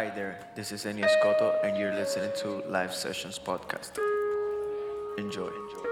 [0.00, 3.98] Hi there, this is Eni Escoto, and you're listening to Live Sessions Podcast.
[5.18, 5.48] Enjoy.
[5.48, 5.89] Enjoy.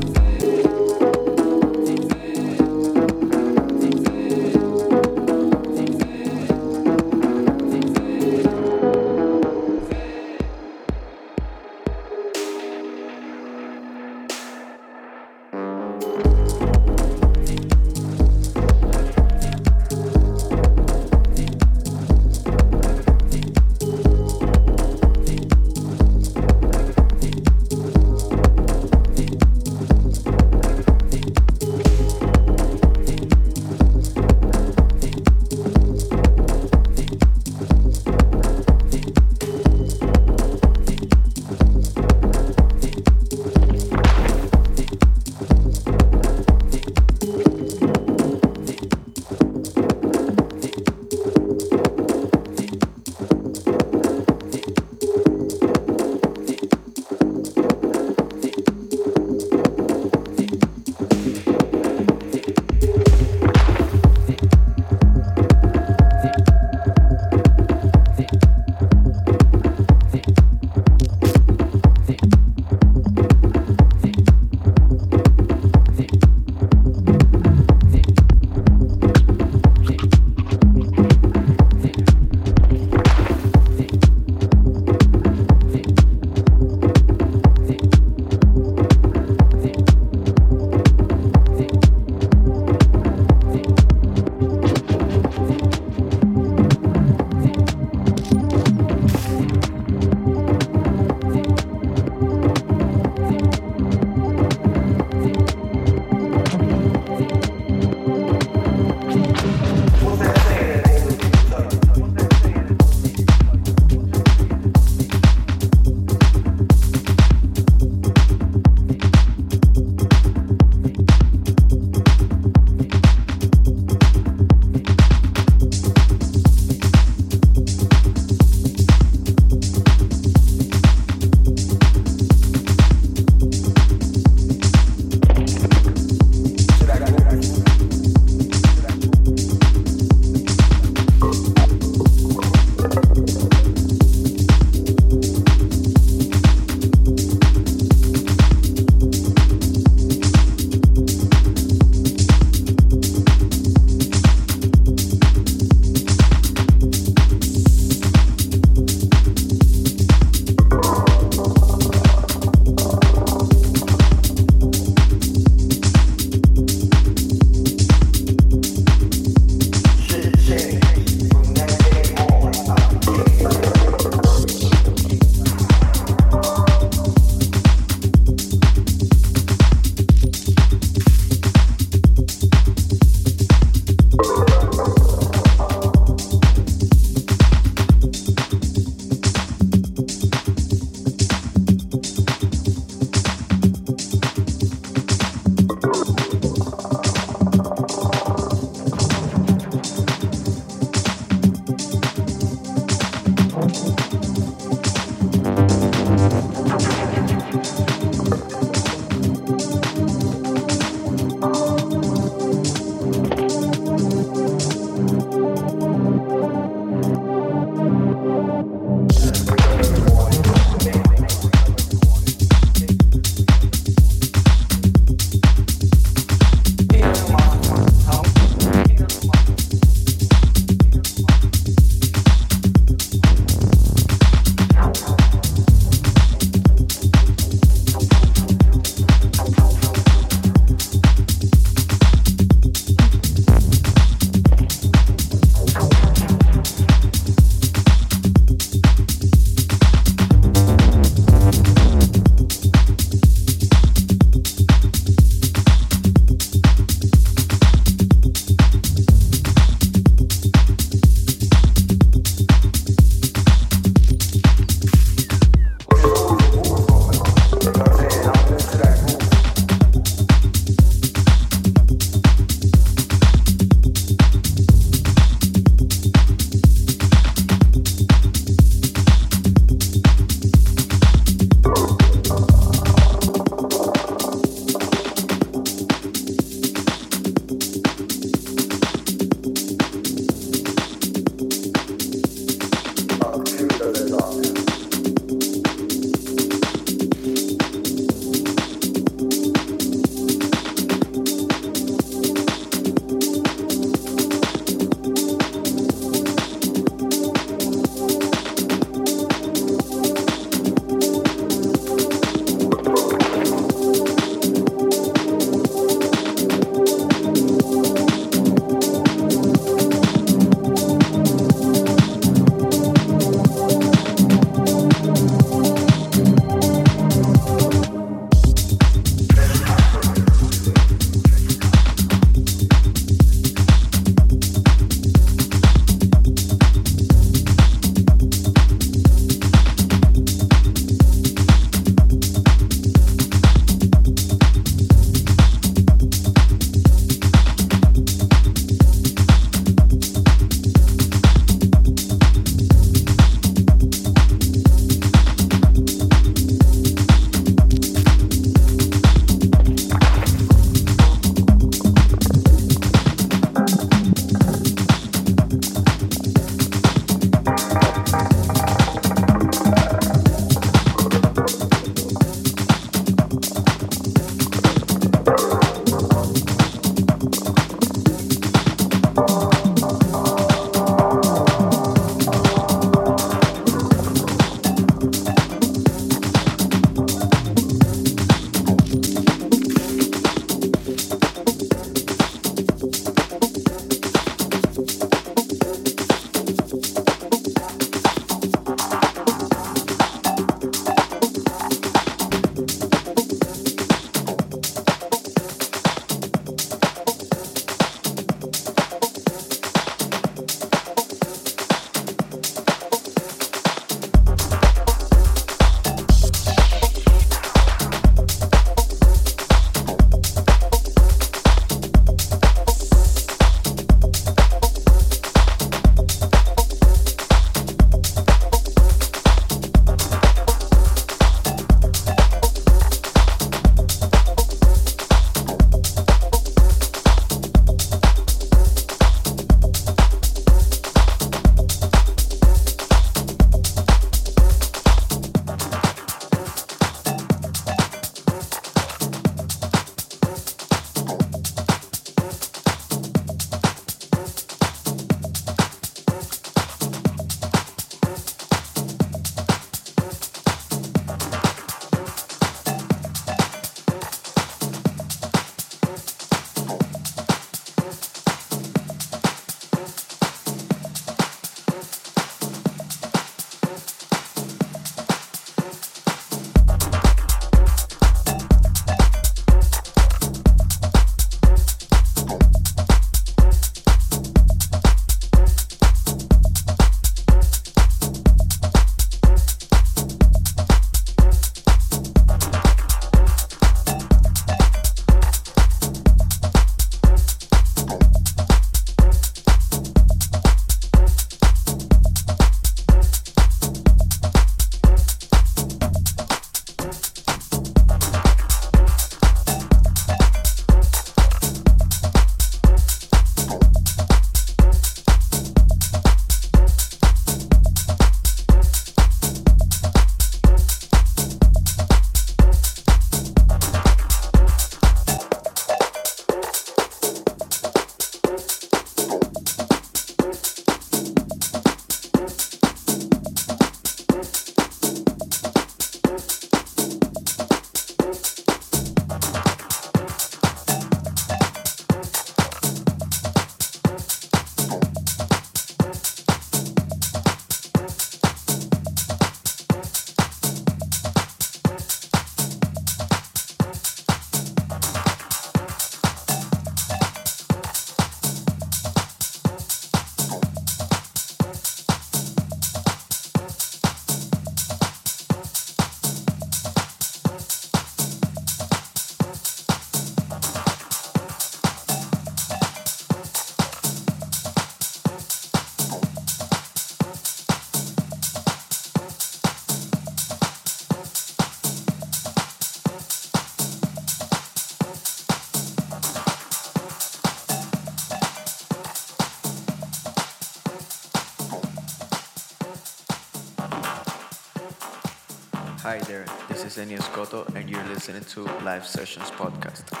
[595.91, 600.00] Hi there, this is Enies Cotto, and you're listening to Live Sessions Podcast.